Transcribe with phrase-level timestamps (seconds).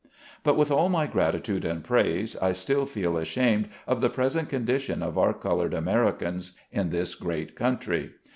[0.41, 5.03] But, with all my gratitude and praise, I still feel ashamed of the present condition
[5.03, 8.13] of our colored Americans, in this great country.